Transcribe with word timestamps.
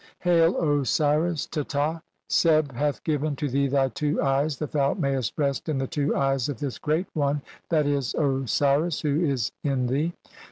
"Hail, 0.21 0.57
Osiris 0.57 1.45
Teta, 1.45 2.01
Seb 2.27 2.71
hath 2.71 3.03
given 3.03 3.35
to 3.35 3.47
thee 3.47 3.67
thy 3.67 3.89
two 3.89 4.19
"eyes 4.19 4.57
that 4.57 4.71
thou 4.71 4.95
mayest 4.95 5.37
rest 5.37 5.69
in 5.69 5.77
the 5.77 5.85
two 5.85 6.15
eyes 6.15 6.49
of 6.49 6.57
this 6.59 6.79
"Great 6.79 7.05
One 7.13 7.43
(/. 7.55 7.71
i\, 7.71 7.75
Osiris) 7.77 9.01
who 9.01 9.23
is 9.23 9.51
in 9.63 9.85
thee. 9.85 10.13